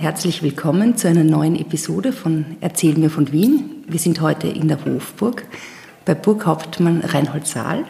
[0.00, 3.82] Herzlich willkommen zu einer neuen Episode von Erzähl mir von Wien.
[3.88, 5.42] Wir sind heute in der Hofburg
[6.04, 7.84] bei Burghauptmann Reinhold Saal.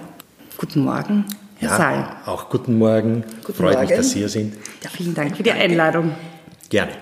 [0.57, 1.27] Guten Morgen,
[1.57, 2.09] Herr ja, Saal.
[2.25, 3.25] Auch guten Morgen.
[3.45, 3.89] Guten Freut Morgen.
[3.89, 4.55] mich, dass Sie hier sind.
[4.83, 6.13] Ja, vielen Dank für die Einladung.
[6.71, 6.93] Gerne.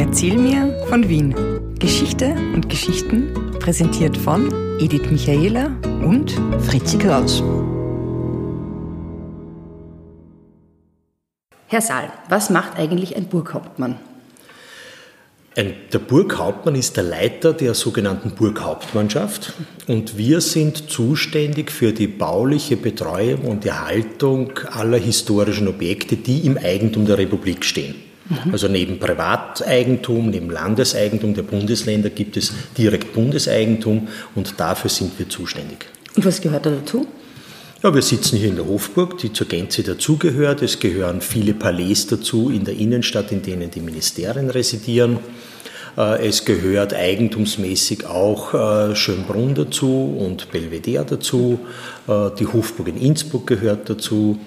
[0.00, 1.32] Erzähl mir von Wien.
[1.78, 5.70] Geschichte und Geschichten präsentiert von Edith Michaela
[6.02, 6.32] und
[6.66, 7.40] Fritzi Kraus.
[11.68, 13.96] Herr Saal, was macht eigentlich ein Burghauptmann?
[15.56, 19.54] Ein, der Burghauptmann ist der Leiter der sogenannten Burghauptmannschaft
[19.88, 26.58] und wir sind zuständig für die bauliche Betreuung und Erhaltung aller historischen Objekte, die im
[26.58, 27.96] Eigentum der Republik stehen.
[28.52, 35.28] Also neben Privateigentum, neben Landeseigentum der Bundesländer gibt es direkt Bundeseigentum und dafür sind wir
[35.28, 35.86] zuständig.
[36.16, 37.06] Und was gehört da dazu?
[37.86, 40.60] Ja, wir sitzen hier in der Hofburg, die zur Gänze dazugehört.
[40.60, 45.20] Es gehören viele Palais dazu in der Innenstadt, in denen die Ministerien residieren.
[45.96, 51.60] Äh, Es gehört eigentumsmäßig auch äh, Schönbrunn dazu und Belvedere dazu.
[52.08, 54.40] Äh, Die Hofburg in Innsbruck gehört dazu.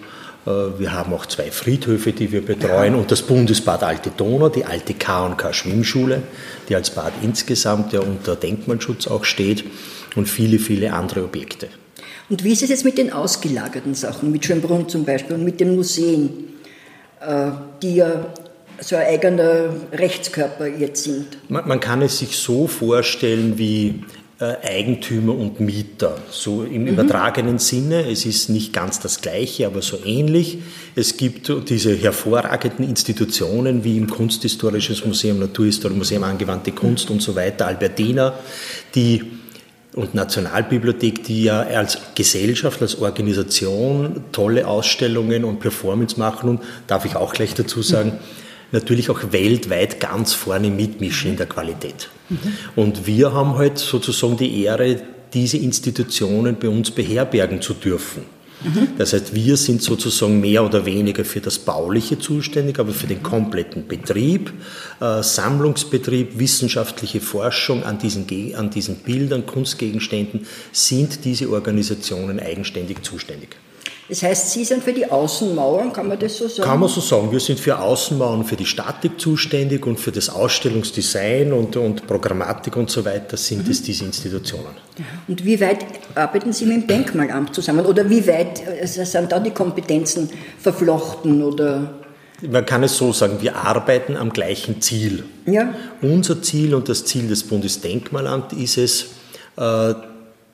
[0.45, 4.95] Wir haben auch zwei Friedhöfe, die wir betreuen und das Bundesbad Alte Donau, die alte
[4.95, 6.23] K&K Schwimmschule,
[6.67, 9.63] die als Bad insgesamt ja unter Denkmalschutz auch steht
[10.15, 11.67] und viele, viele andere Objekte.
[12.29, 15.59] Und wie ist es jetzt mit den ausgelagerten Sachen, mit Schönbrunn zum Beispiel und mit
[15.59, 16.29] den Museen,
[17.21, 18.27] äh, die ja
[18.79, 21.25] so ein eigener Rechtskörper jetzt sind?
[21.49, 24.03] Man, man kann es sich so vorstellen wie
[24.39, 28.09] äh, Eigentümer und Mieter, so im übertragenen Sinne.
[28.09, 30.59] Es ist nicht ganz das Gleiche, aber so ähnlich.
[30.95, 37.35] Es gibt diese hervorragenden Institutionen wie im Kunsthistorisches Museum, Naturhistorisches Museum Angewandte Kunst und so
[37.35, 38.33] weiter, Albertina,
[38.93, 39.38] die
[39.95, 47.05] und Nationalbibliothek, die ja als Gesellschaft, als Organisation tolle Ausstellungen und Performance machen und, darf
[47.05, 48.19] ich auch gleich dazu sagen,
[48.71, 52.09] natürlich auch weltweit ganz vorne mitmischen in der Qualität.
[52.75, 55.01] Und wir haben halt sozusagen die Ehre,
[55.33, 58.23] diese Institutionen bei uns beherbergen zu dürfen.
[58.97, 63.23] Das heißt, wir sind sozusagen mehr oder weniger für das Bauliche zuständig, aber für den
[63.23, 64.51] kompletten Betrieb,
[64.99, 68.25] äh, Sammlungsbetrieb, wissenschaftliche Forschung an diesen,
[68.55, 73.55] an diesen Bildern, Kunstgegenständen sind diese Organisationen eigenständig zuständig.
[74.09, 76.67] Das heißt, Sie sind für die Außenmauern, kann man das so sagen?
[76.67, 77.31] Kann man so sagen.
[77.31, 82.75] Wir sind für Außenmauern, für die Statik zuständig und für das Ausstellungsdesign und, und Programmatik
[82.75, 84.75] und so weiter sind es diese Institutionen.
[85.27, 87.85] Und wie weit arbeiten Sie mit dem Denkmalamt zusammen?
[87.85, 90.27] Oder wie weit äh, sind da die Kompetenzen
[90.59, 91.43] verflochten?
[91.43, 91.93] Oder
[92.41, 95.23] Man kann es so sagen, wir arbeiten am gleichen Ziel.
[95.45, 95.75] ja?
[96.01, 99.05] Unser Ziel und das Ziel des Bundesdenkmalamts ist es,
[99.57, 99.93] äh,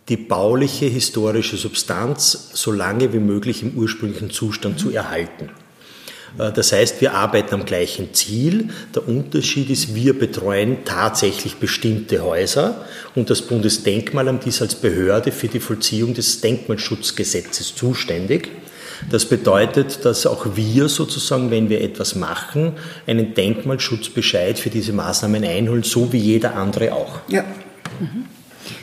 [0.10, 5.50] die bauliche historische Substanz so lange wie möglich im ursprünglichen Zustand zu erhalten.
[6.38, 8.70] Äh, Das heißt, wir arbeiten am gleichen Ziel.
[8.94, 12.86] Der Unterschied ist, wir betreuen tatsächlich bestimmte Häuser
[13.16, 18.50] und das Bundesdenkmalamt ist als Behörde für die Vollziehung des Denkmalschutzgesetzes zuständig.
[19.10, 22.74] Das bedeutet, dass auch wir sozusagen, wenn wir etwas machen,
[23.06, 27.20] einen Denkmalschutzbescheid für diese Maßnahmen einholen, so wie jeder andere auch.
[27.28, 27.44] Ja.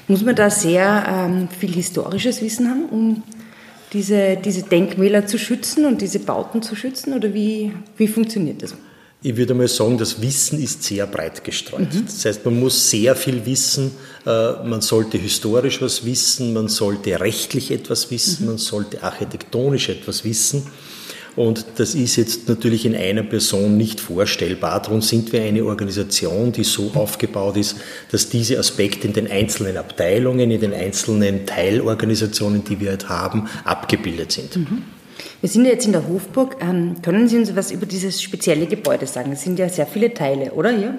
[0.09, 3.23] Muss man da sehr ähm, viel historisches Wissen haben, um
[3.93, 7.13] diese, diese Denkmäler zu schützen und diese Bauten zu schützen?
[7.15, 8.75] Oder wie, wie funktioniert das?
[9.25, 11.87] Ich würde mal sagen, das Wissen ist sehr breit gestreut.
[12.05, 13.93] Das heißt, man muss sehr viel wissen.
[14.27, 20.25] Äh, Man sollte historisch was wissen, man sollte rechtlich etwas wissen, man sollte architektonisch etwas
[20.25, 20.67] wissen.
[21.35, 24.83] Und das ist jetzt natürlich in einer Person nicht vorstellbar.
[24.83, 27.77] Darum sind wir eine Organisation, die so aufgebaut ist,
[28.11, 33.49] dass diese Aspekte in den einzelnen Abteilungen, in den einzelnen Teilorganisationen, die wir halt haben,
[33.65, 34.59] abgebildet sind.
[35.41, 36.57] Wir sind ja jetzt in der Hofburg.
[36.61, 39.33] Ähm, können Sie uns etwas über dieses spezielle Gebäude sagen?
[39.33, 40.99] Es sind ja sehr viele Teile, oder hier?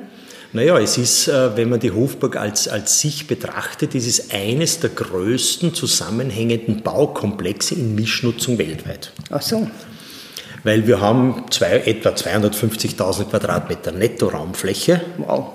[0.51, 4.79] Naja, es ist, äh, wenn man die Hofburg als, als sich betrachtet, es ist eines
[4.79, 9.13] der größten zusammenhängenden Baukomplexe in Mischnutzung weltweit.
[9.31, 9.67] Ach so.
[10.63, 15.01] Weil wir haben zwei, etwa 250.000 Quadratmeter Nettoraumfläche.
[15.17, 15.47] Wow.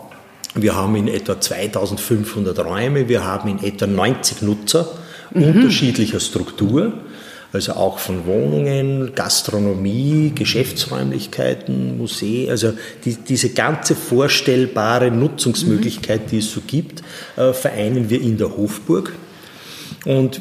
[0.55, 4.88] Wir haben in etwa 2500 Räume, wir haben in etwa 90 Nutzer
[5.33, 6.93] unterschiedlicher Struktur,
[7.53, 12.73] also auch von Wohnungen, Gastronomie, Geschäftsräumlichkeiten, Museen, also
[13.05, 17.03] die, diese ganze vorstellbare Nutzungsmöglichkeit, die es so gibt,
[17.37, 19.12] äh, vereinen wir in der Hofburg.
[20.05, 20.41] Und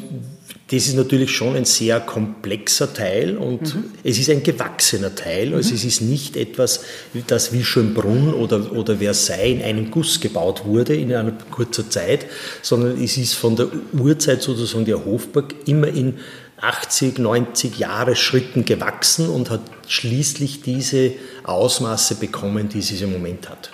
[0.70, 3.74] das ist natürlich schon ein sehr komplexer Teil und
[4.04, 5.54] es ist ein gewachsener Teil.
[5.54, 6.84] Also es ist nicht etwas,
[7.26, 12.26] das wie Schönbrunn oder, oder Versailles in einem Guss gebaut wurde in einer kurzer Zeit,
[12.60, 13.68] sondern es ist von der
[13.98, 16.18] Urzeit sozusagen der Hofburg immer in
[16.60, 21.12] 80, 90 Jahre Schritten gewachsen und hat schließlich diese
[21.44, 23.70] Ausmaße bekommen, die sie im Moment hat.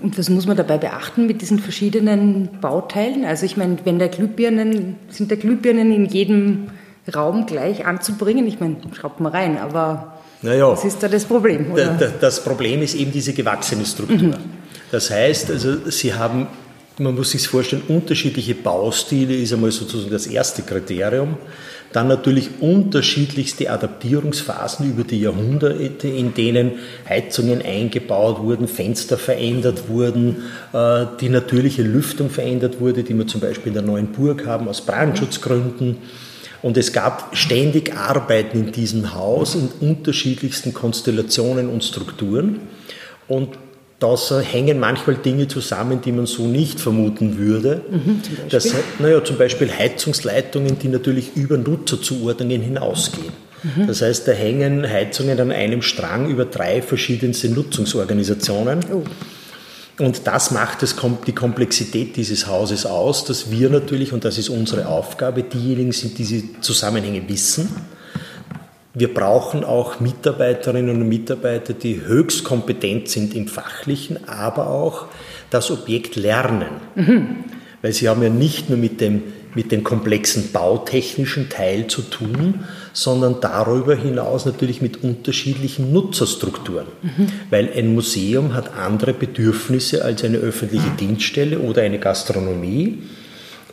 [0.00, 3.24] Und was muss man dabei beachten mit diesen verschiedenen Bauteilen?
[3.24, 6.68] Also ich meine, wenn der Glühbirnen, sind der Glühbirnen in jedem
[7.14, 8.46] Raum gleich anzubringen?
[8.46, 11.72] Ich meine, schraubt man rein, aber naja, was ist da das Problem?
[11.72, 12.12] Oder?
[12.20, 14.18] Das Problem ist eben diese gewachsene Struktur.
[14.18, 14.34] Mhm.
[14.90, 16.46] Das heißt, also Sie haben,
[16.98, 21.36] man muss sich vorstellen, unterschiedliche Baustile ist einmal sozusagen das erste Kriterium.
[21.92, 26.72] Dann natürlich unterschiedlichste Adaptierungsphasen über die Jahrhunderte, in denen
[27.08, 30.42] Heizungen eingebaut wurden, Fenster verändert wurden,
[30.72, 34.68] äh, die natürliche Lüftung verändert wurde, die wir zum Beispiel in der neuen Burg haben,
[34.68, 35.96] aus Brandschutzgründen.
[36.60, 42.60] Und es gab ständig Arbeiten in diesem Haus in unterschiedlichsten Konstellationen und Strukturen.
[43.28, 43.50] Und
[43.98, 47.80] da hängen manchmal Dinge zusammen, die man so nicht vermuten würde.
[47.90, 53.32] Mhm, zum das, naja, zum Beispiel Heizungsleitungen, die natürlich über Nutzerzuordnungen hinausgehen.
[53.62, 53.88] Mhm.
[53.88, 58.80] Das heißt, da hängen Heizungen an einem Strang über drei verschiedenste Nutzungsorganisationen.
[58.92, 59.02] Oh.
[60.00, 60.94] Und das macht es,
[61.26, 66.18] die Komplexität dieses Hauses aus, dass wir natürlich, und das ist unsere Aufgabe, diejenigen sind,
[66.18, 67.68] die diese Zusammenhänge wissen
[68.98, 75.06] wir brauchen auch Mitarbeiterinnen und Mitarbeiter, die höchst kompetent sind im Fachlichen, aber auch
[75.50, 76.68] das Objekt lernen.
[76.96, 77.26] Mhm.
[77.80, 79.22] Weil sie haben ja nicht nur mit dem,
[79.54, 86.86] mit dem komplexen bautechnischen Teil zu tun, sondern darüber hinaus natürlich mit unterschiedlichen Nutzerstrukturen.
[87.02, 87.28] Mhm.
[87.50, 92.98] Weil ein Museum hat andere Bedürfnisse als eine öffentliche Dienststelle oder eine Gastronomie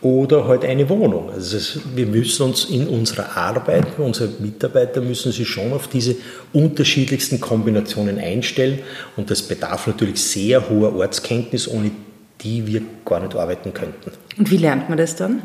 [0.06, 1.32] oder halt eine Wohnung.
[1.32, 6.16] Also ist, wir müssen uns in unserer Arbeit, unsere Mitarbeiter müssen sich schon auf diese
[6.54, 8.80] unterschiedlichsten Kombinationen einstellen
[9.18, 11.90] und das bedarf natürlich sehr hoher Ortskenntnis, ohne
[12.42, 14.12] die wir gar nicht arbeiten könnten.
[14.38, 15.42] Und wie lernt man das dann?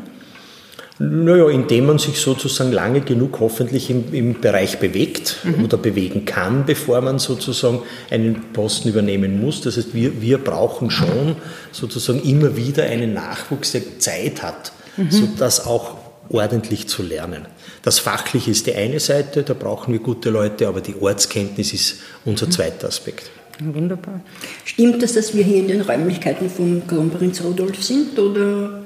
[1.03, 5.65] Naja, indem man sich sozusagen lange genug hoffentlich im, im Bereich bewegt mhm.
[5.65, 7.81] oder bewegen kann, bevor man sozusagen
[8.11, 9.61] einen Posten übernehmen muss.
[9.61, 11.37] Das heißt, wir, wir brauchen schon
[11.71, 15.09] sozusagen immer wieder einen Nachwuchs, der Zeit hat, mhm.
[15.09, 15.97] sodass auch
[16.29, 17.47] ordentlich zu lernen.
[17.81, 21.95] Das Fachliche ist die eine Seite, da brauchen wir gute Leute, aber die Ortskenntnis ist
[22.25, 22.51] unser mhm.
[22.51, 23.31] zweiter Aspekt.
[23.59, 24.21] Wunderbar.
[24.65, 28.81] Stimmt es, dass wir hier in den Räumlichkeiten von Kronprinz Rudolf sind oder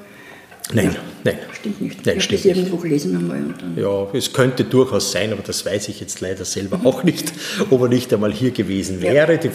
[0.74, 1.00] Nein, ja.
[1.24, 1.38] nein.
[1.54, 2.06] Stimmt nicht.
[2.06, 3.44] Nein, ich stimmt das irgendwo gelesen einmal.
[3.76, 7.34] ja, es könnte durchaus sein, aber das weiß ich jetzt leider selber auch nicht,
[7.70, 9.34] ob er nicht einmal hier gewesen wäre.
[9.34, 9.38] Ja.
[9.38, 9.50] Die,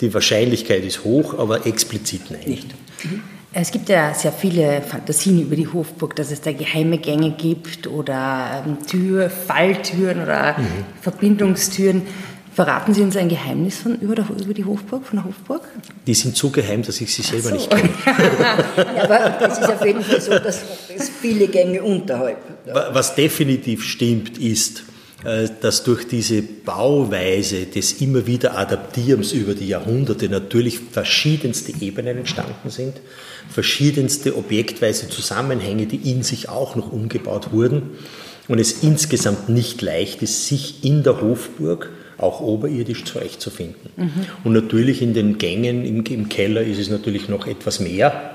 [0.00, 2.42] die, Wahrscheinlichkeit ist hoch, aber explizit nein.
[2.46, 2.66] Nicht.
[3.04, 3.22] Mhm.
[3.56, 7.86] Es gibt ja sehr viele Fantasien über die Hofburg, dass es da geheime Gänge gibt
[7.86, 10.66] oder ähm, Tür, Falltüren oder mhm.
[11.00, 12.02] Verbindungstüren.
[12.54, 15.62] Verraten Sie uns ein Geheimnis von, über, der, über, die Hofburg, von der Hofburg?
[16.06, 17.54] Die sind so geheim, dass ich sie selber so.
[17.54, 17.90] nicht kenne.
[18.06, 20.62] ja, aber es ist auf jeden Fall so, dass
[20.94, 22.38] es viele Gänge unterhalb.
[22.92, 24.84] Was definitiv stimmt, ist,
[25.24, 32.18] äh, dass durch diese Bauweise des immer wieder Adaptierens über die Jahrhunderte natürlich verschiedenste Ebenen
[32.18, 33.00] entstanden sind,
[33.48, 37.90] verschiedenste objektweise Zusammenhänge, die in sich auch noch umgebaut wurden
[38.46, 43.90] und es insgesamt nicht leicht ist, sich in der Hofburg auch oberirdisch zurechtzufinden.
[43.96, 44.12] Mhm.
[44.44, 48.34] Und natürlich in den Gängen im, im Keller ist es natürlich noch etwas mehr,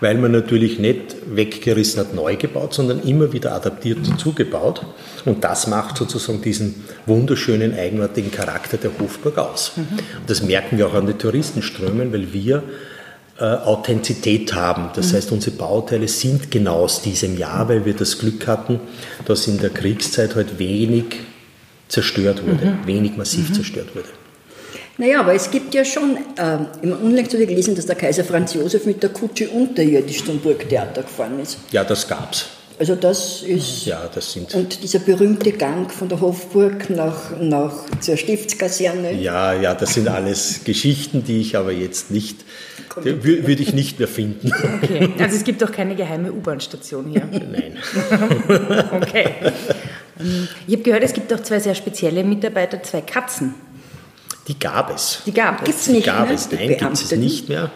[0.00, 4.84] weil man natürlich nicht weggerissen hat, neu gebaut, sondern immer wieder adaptiert zugebaut.
[5.24, 9.72] Und das macht sozusagen diesen wunderschönen, eigenartigen Charakter der Hofburg aus.
[9.76, 9.98] Mhm.
[9.98, 12.64] Und das merken wir auch an den Touristenströmen, weil wir
[13.38, 14.90] äh, Authentizität haben.
[14.94, 15.16] Das mhm.
[15.16, 18.80] heißt, unsere Bauteile sind genau aus diesem Jahr, weil wir das Glück hatten,
[19.24, 21.20] dass in der Kriegszeit halt wenig
[21.92, 22.86] zerstört wurde, mhm.
[22.86, 23.54] wenig massiv mhm.
[23.54, 24.08] zerstört wurde.
[24.96, 28.24] Naja, aber es gibt ja schon, äh, im unlängst habe ich gelesen, dass der Kaiser
[28.24, 31.58] Franz Josef mit der Kutsche unterirdisch zum Burgtheater gefahren ist.
[31.70, 32.46] Ja, das gab's.
[32.78, 33.84] Also das ist.
[33.84, 34.54] Ja, das sind.
[34.54, 39.12] Und dieser berühmte Gang von der Hofburg nach, nach zur Stiftskaserne.
[39.12, 42.38] Ja, ja, das sind alles Geschichten, die ich aber jetzt nicht,
[42.96, 44.50] würde ich nicht mehr finden.
[44.82, 47.28] Okay, also es gibt auch keine geheime U-Bahn-Station hier.
[47.30, 47.76] Nein.
[49.00, 49.26] okay.
[50.66, 53.54] Ich habe gehört, es gibt auch zwei sehr spezielle Mitarbeiter, zwei Katzen.
[54.48, 55.22] Die gab es.
[55.24, 55.64] Die gab es.
[55.64, 56.34] Gibt's nicht die gab mehr?
[56.34, 56.50] es.
[56.50, 57.70] Nein, gibt es nicht mehr.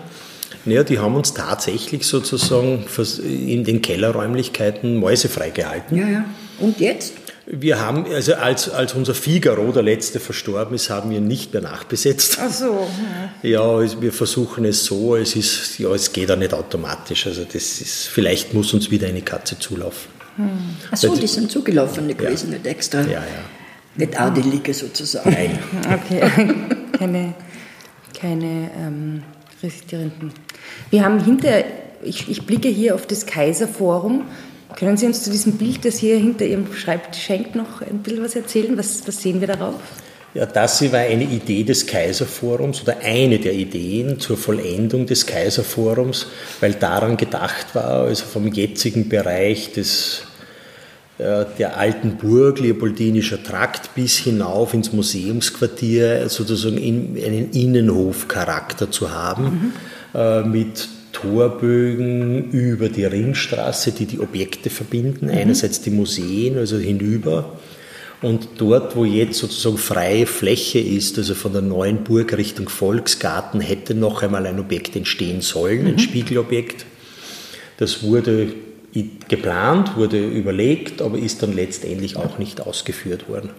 [0.64, 2.84] Naja, die haben uns tatsächlich sozusagen
[3.22, 5.96] in den Kellerräumlichkeiten mäusefrei gehalten.
[5.96, 6.24] Ja, ja.
[6.58, 7.14] Und jetzt?
[7.48, 11.62] Wir haben, also als, als unser Figaro, der letzte, verstorben ist, haben wir nicht mehr
[11.62, 12.38] nachbesetzt.
[12.40, 12.88] Ach so.
[13.44, 17.28] Ja, ja wir versuchen es so, es ist, ja, es geht auch nicht automatisch.
[17.28, 20.15] Also das ist, vielleicht muss uns wieder eine Katze zulaufen.
[20.36, 20.50] Hm.
[20.90, 22.58] Ach so, die sind zugelaufene gewesen, ja.
[22.58, 23.00] nicht extra.
[23.02, 23.22] Ja, ja.
[23.96, 25.30] Nicht adelige sozusagen.
[25.30, 25.58] Nein.
[25.86, 26.20] Okay,
[26.98, 27.34] keine,
[28.18, 29.22] keine ähm,
[29.62, 30.32] Resistierenden.
[30.90, 31.64] Wir haben hinter,
[32.02, 34.26] ich, ich blicke hier auf das Kaiserforum.
[34.76, 38.22] Können Sie uns zu diesem Bild, das hier hinter Ihrem Schreibtisch hängt, noch ein bisschen
[38.22, 38.76] was erzählen?
[38.76, 39.80] Was, was sehen wir darauf?
[40.36, 46.26] Ja, das war eine Idee des Kaiserforums oder eine der Ideen zur Vollendung des Kaiserforums,
[46.60, 50.24] weil daran gedacht war, also vom jetzigen Bereich des,
[51.16, 59.12] äh, der alten Burg, Leopoldinischer Trakt, bis hinauf ins Museumsquartier sozusagen in, einen Innenhofcharakter zu
[59.12, 59.72] haben,
[60.12, 60.20] mhm.
[60.20, 65.28] äh, mit Torbögen über die Ringstraße, die die Objekte verbinden.
[65.28, 65.32] Mhm.
[65.32, 67.56] Einerseits die Museen, also hinüber
[68.22, 73.60] und dort, wo jetzt sozusagen freie Fläche ist, also von der neuen Burg Richtung Volksgarten,
[73.60, 75.88] hätte noch einmal ein Objekt entstehen sollen, mhm.
[75.88, 76.86] ein Spiegelobjekt.
[77.78, 78.54] Das wurde
[79.28, 83.50] geplant, wurde überlegt, aber ist dann letztendlich auch nicht ausgeführt worden.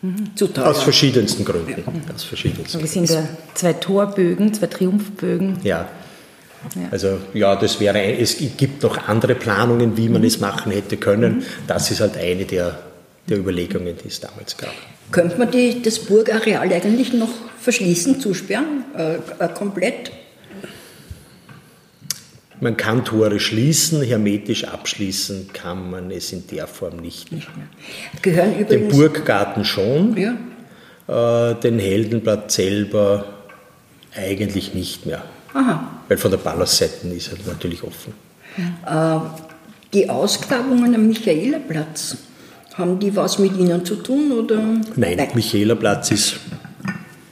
[0.00, 0.30] Mhm.
[0.62, 1.84] Aus verschiedensten Gründen.
[1.86, 2.14] Ja.
[2.14, 5.58] Aus verschiedensten Wir sind da zwei Torbögen, zwei Triumphbögen.
[5.62, 5.88] Ja.
[6.74, 6.82] ja.
[6.90, 10.26] Also ja, das wäre, es gibt noch andere Planungen, wie man mhm.
[10.26, 11.36] es machen hätte können.
[11.36, 11.42] Mhm.
[11.66, 12.78] Das ist halt eine der
[13.28, 14.74] der Überlegungen, die es damals gab.
[15.10, 20.10] Könnte man die, das Burgareal eigentlich noch verschließen, zusperren, äh, äh, komplett?
[22.60, 27.32] Man kann Tore schließen, hermetisch abschließen kann man es in der Form nicht.
[27.32, 27.48] nicht
[28.22, 31.50] Gehören übrigens, den Burggarten schon, ja.
[31.50, 33.24] äh, den Heldenplatz selber
[34.16, 35.22] eigentlich nicht mehr.
[35.52, 35.90] Aha.
[36.08, 38.14] Weil von der Palastseite ist er natürlich offen.
[38.86, 39.18] Äh,
[39.92, 42.16] die Ausgrabungen am Michaelerplatz,
[42.74, 44.32] haben die was mit Ihnen zu tun?
[44.32, 44.56] Oder?
[44.96, 45.28] Nein, Nein.
[45.34, 46.36] Michaelerplatz ist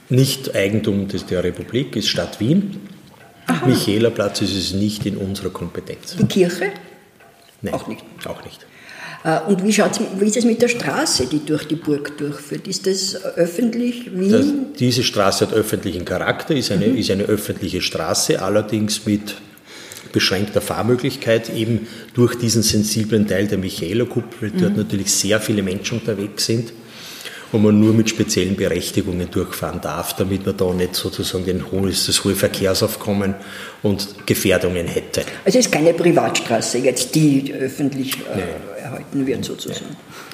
[0.09, 2.79] nicht Eigentum der Republik, ist Stadt Wien.
[3.47, 3.65] Aha.
[3.67, 6.15] Michaelerplatz ist es nicht in unserer Kompetenz.
[6.15, 6.71] Die Kirche?
[7.61, 8.03] Nein, auch nicht.
[8.25, 8.65] Auch nicht.
[9.23, 12.67] Äh, und wie, schaut's, wie ist es mit der Straße, die durch die Burg durchführt?
[12.67, 14.11] Ist das öffentlich?
[14.13, 14.31] Wien?
[14.31, 14.45] Das,
[14.79, 16.97] diese Straße hat öffentlichen Charakter, ist eine, mhm.
[16.97, 19.35] ist eine öffentliche Straße, allerdings mit
[20.13, 24.61] beschränkter Fahrmöglichkeit, eben durch diesen sensiblen Teil der Michaelerkuppel, mhm.
[24.61, 26.71] dort natürlich sehr viele Menschen unterwegs sind
[27.53, 32.07] wo man nur mit speziellen Berechtigungen durchfahren darf, damit man da nicht sozusagen den hohes,
[32.07, 33.35] das hohe Verkehrsaufkommen
[33.83, 35.21] und Gefährdungen hätte.
[35.45, 39.85] Also es ist keine Privatstraße jetzt, die öffentlich äh, erhalten wird sozusagen.
[39.87, 40.32] Nee.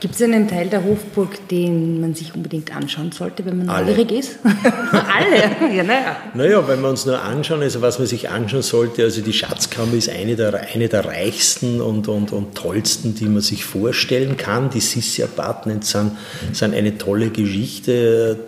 [0.00, 4.12] Gibt es einen Teil der Hofburg, den man sich unbedingt anschauen sollte, wenn man neugierig
[4.12, 4.38] ist?
[4.92, 5.74] Alle?
[5.74, 6.16] Ja, naja.
[6.34, 9.94] Naja, wenn wir uns nur anschauen, also was man sich anschauen sollte, also die Schatzkammer
[9.94, 14.70] ist eine der, eine der reichsten und, und, und tollsten, die man sich vorstellen kann.
[14.70, 16.12] Die Sissi Apartments sind,
[16.52, 18.38] sind eine tolle Geschichte.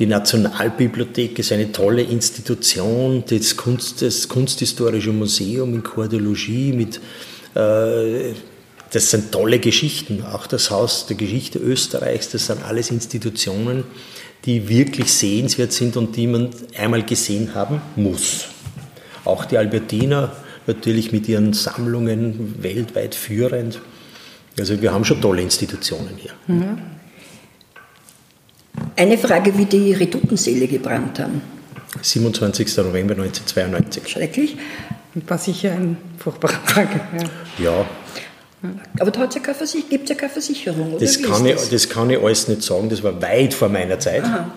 [0.00, 3.22] Die Nationalbibliothek ist eine tolle Institution.
[3.28, 7.00] Das, Kunst, das Kunsthistorische Museum in Kordologie mit
[7.54, 8.32] äh,
[8.90, 10.24] das sind tolle Geschichten.
[10.24, 13.84] Auch das Haus der Geschichte Österreichs, das sind alles Institutionen,
[14.44, 18.46] die wirklich sehenswert sind und die man einmal gesehen haben muss.
[19.24, 20.32] Auch die Albertiner
[20.66, 23.80] natürlich mit ihren Sammlungen weltweit führend.
[24.58, 26.32] Also wir haben schon tolle Institutionen hier.
[26.46, 26.78] Mhm.
[28.96, 31.42] Eine Frage, wie die Redutenseele gebrannt haben.
[32.00, 32.76] 27.
[32.78, 34.08] November 1992.
[34.08, 34.56] Schrecklich.
[35.26, 36.88] War sicher ein furchtbarer Tag.
[37.58, 37.86] Ja, ja
[38.98, 39.40] aber da ja
[39.88, 41.00] gibt es ja keine Versicherung, oder?
[41.00, 41.70] Das kann, ich, das?
[41.70, 41.88] das?
[41.88, 44.24] kann ich alles nicht sagen, das war weit vor meiner Zeit.
[44.24, 44.52] Aha.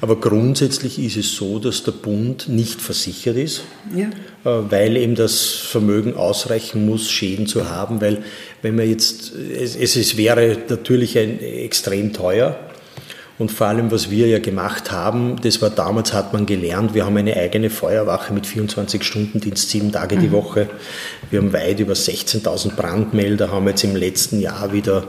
[0.00, 3.62] Aber grundsätzlich ist es so, dass der Bund nicht versichert ist,
[3.94, 4.08] ja.
[4.44, 8.22] Äh, weil eben das Vermögen ausreichen muss, Schäden zu haben, weil
[8.60, 12.58] wenn man jetzt, es, es wäre natürlich ein, extrem teuer,
[13.36, 17.04] und vor allem, was wir ja gemacht haben, das war damals, hat man gelernt, wir
[17.04, 20.32] haben eine eigene Feuerwache mit 24-Stunden-Dienst, sieben Tage die mhm.
[20.32, 20.70] Woche.
[21.30, 25.08] Wir haben weit über 16.000 Brandmelder, haben jetzt im letzten Jahr wieder,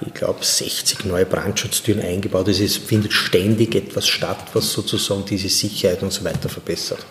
[0.00, 2.48] ich glaube, 60 neue Brandschutztüren eingebaut.
[2.48, 7.04] Es findet ständig etwas statt, was sozusagen diese Sicherheit und so weiter verbessert.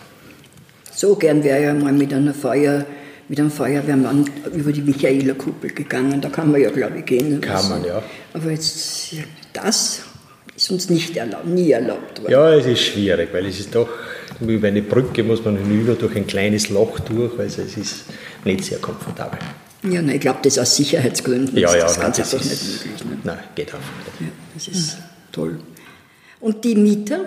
[0.92, 2.86] So gern wäre ja mal mit einer Feuer
[3.28, 6.20] mit einem Feuerwehrmann über die Michaelerkuppel gegangen.
[6.20, 7.40] Da kann man ja, glaube ich, gehen.
[7.40, 8.02] Kann man, ja.
[8.34, 9.12] Aber jetzt
[9.52, 10.02] das
[10.60, 12.32] ist uns nicht erlaubt, nie erlaubt worden.
[12.32, 13.88] Ja, es ist schwierig, weil es ist doch,
[14.46, 18.04] über eine Brücke muss man hinüber durch ein kleines Loch durch, also es ist
[18.44, 19.38] nicht sehr komfortabel.
[19.84, 22.62] Ja, nein, ich glaube, das aus Sicherheitsgründen ja, ja, ist das nein, Ganze doch nicht
[22.62, 23.04] möglich.
[23.04, 23.18] Ne?
[23.24, 23.88] Nein, geht einfach
[24.20, 24.20] nicht.
[24.20, 25.02] Ja, das ist mhm.
[25.32, 25.58] toll.
[26.40, 27.20] Und die Mieter,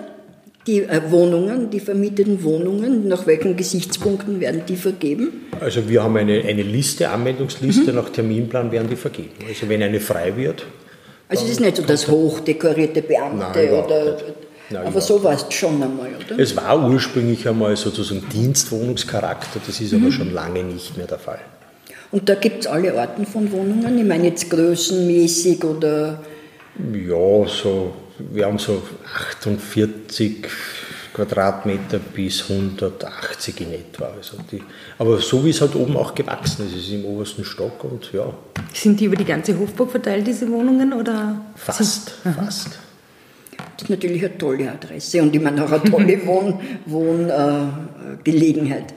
[0.68, 5.46] die äh, Wohnungen, die vermieteten Wohnungen, nach welchen Gesichtspunkten werden die vergeben?
[5.60, 7.96] Also wir haben eine, eine Liste, Anwendungsliste, mhm.
[7.96, 9.32] nach Terminplan werden die vergeben.
[9.48, 10.64] Also wenn eine frei wird,
[11.28, 14.16] also es ist nicht so das hochdekorierte Beamte Nein, oder.
[14.70, 16.38] Nein, aber so war es schon einmal, oder?
[16.38, 20.02] Es war ursprünglich einmal sozusagen Dienstwohnungscharakter, das ist mhm.
[20.02, 21.40] aber schon lange nicht mehr der Fall.
[22.10, 23.98] Und da gibt es alle Arten von Wohnungen?
[23.98, 26.20] Ich meine jetzt größenmäßig oder.
[26.92, 28.82] Ja, so, wir haben so
[29.32, 30.46] 48
[31.14, 34.06] Quadratmeter bis 180 in etwa.
[34.16, 34.60] Also die,
[34.98, 38.12] aber so wie es halt oben auch gewachsen ist, es ist im obersten Stock und
[38.12, 38.34] ja.
[38.72, 40.92] Sind die über die ganze Hofburg verteilt, diese Wohnungen?
[40.92, 42.80] Oder fast, sind, fast.
[43.76, 48.90] Das ist natürlich eine tolle Adresse und ich meine auch eine tolle Wohn, Wohngelegenheit.
[48.90, 48.94] Äh,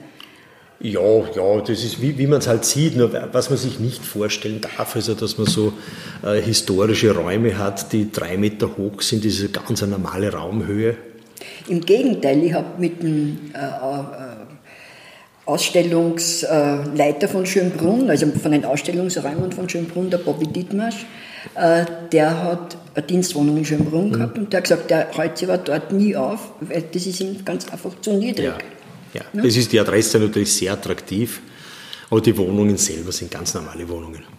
[0.80, 2.96] ja, ja, das ist wie, wie man es halt sieht.
[2.96, 5.72] Nur was man sich nicht vorstellen darf, ist ja, dass man so
[6.24, 9.24] äh, historische Räume hat, die drei Meter hoch sind.
[9.24, 10.96] Das ist eine ganz normale Raumhöhe.
[11.68, 14.38] Im Gegenteil, ich habe mit dem äh, äh,
[15.48, 21.06] Ausstellungsleiter von Schönbrunn, also von den Ausstellungsräumen von Schönbrunn, der Bobby Dietmarsch,
[21.54, 24.44] äh, der hat eine Dienstwohnung in Schönbrunn gehabt mhm.
[24.44, 27.44] und der hat gesagt, der hält sich aber dort nie auf, weil das ist ihm
[27.44, 28.44] ganz einfach zu niedrig.
[28.44, 28.58] Ja,
[29.14, 29.22] ja.
[29.32, 29.42] ja.
[29.42, 31.40] das ist die Adresse natürlich sehr attraktiv,
[32.10, 34.37] aber die Wohnungen selber sind ganz normale Wohnungen.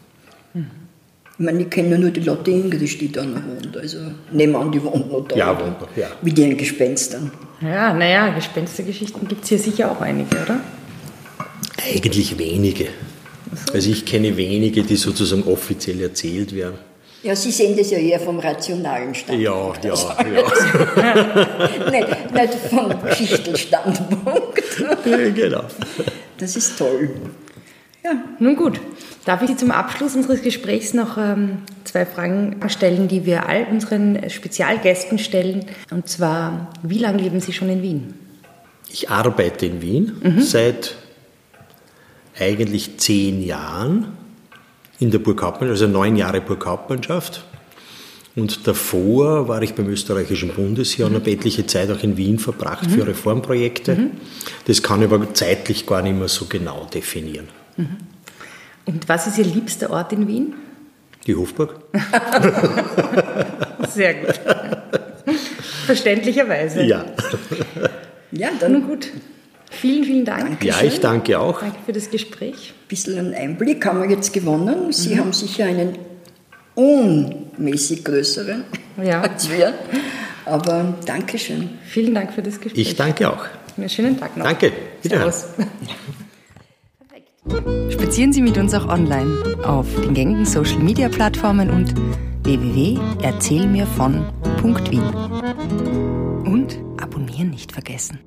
[1.39, 3.77] Ich meine, ich kenne nur die Lotte Ingrid, die da noch wohnt.
[3.77, 5.37] Also nebenan, die wohnt noch da.
[5.37, 6.07] Ja, wohnt noch, ja.
[6.21, 7.31] Mit ihren Gespenstern.
[7.61, 10.59] Ja, naja, Gespenstergeschichten gibt es hier sicher auch einige, oder?
[11.81, 12.87] Eigentlich wenige.
[13.67, 13.73] So.
[13.73, 16.77] Also ich kenne wenige, die sozusagen offiziell erzählt werden.
[17.23, 19.83] Ja, Sie sehen das ja eher vom rationalen Standpunkt.
[19.83, 21.89] Ja, ja, ja.
[21.91, 24.63] nicht, nicht vom Geschichtelstandpunkt.
[25.35, 25.63] genau.
[26.37, 27.09] Das ist toll.
[28.03, 28.11] Ja.
[28.39, 28.79] Nun gut.
[29.25, 33.67] Darf ich Sie zum Abschluss unseres Gesprächs noch ähm, zwei Fragen stellen, die wir all
[33.69, 35.65] unseren Spezialgästen stellen?
[35.91, 38.13] Und zwar, wie lange leben Sie schon in Wien?
[38.89, 40.41] Ich arbeite in Wien mhm.
[40.41, 40.95] seit
[42.39, 44.13] eigentlich zehn Jahren
[44.99, 47.43] in der Burghauptmannschaft, also neun Jahre Burghauptmannschaft.
[48.35, 52.87] Und davor war ich beim österreichischen Bundesheer und habe etliche Zeit auch in Wien verbracht
[52.87, 52.91] mhm.
[52.91, 53.95] für Reformprojekte.
[53.95, 54.11] Mhm.
[54.65, 57.47] Das kann ich aber zeitlich gar nicht mehr so genau definieren.
[57.79, 57.97] Mhm.
[58.85, 60.53] Und was ist Ihr liebster Ort in Wien?
[61.27, 61.79] Die Hofburg.
[63.93, 64.39] Sehr gut.
[65.85, 66.83] Verständlicherweise.
[66.83, 67.05] Ja.
[68.31, 69.07] Ja, dann Nun gut.
[69.69, 70.59] Vielen, vielen Dank.
[70.59, 70.67] Dankeschön.
[70.67, 71.61] Ja, ich danke auch.
[71.61, 72.73] Danke für das Gespräch.
[72.75, 74.91] Ein bisschen einen Einblick haben wir jetzt gewonnen.
[74.91, 75.19] Sie mhm.
[75.19, 75.97] haben sicher einen
[76.75, 78.63] unmäßig größeren
[79.03, 79.21] ja.
[79.29, 79.73] als wir.
[80.45, 81.69] Aber Dankeschön.
[81.85, 82.87] Vielen Dank für das Gespräch.
[82.87, 83.45] Ich danke auch.
[83.77, 84.45] Einen schönen Tag noch.
[84.45, 84.71] Danke.
[85.01, 85.33] Wiederhören.
[87.91, 91.93] Spazieren Sie mit uns auch online auf den gängigen Social Media Plattformen und
[92.43, 95.03] www.erzählmirvon.wien.
[96.45, 98.19] Und abonnieren nicht vergessen.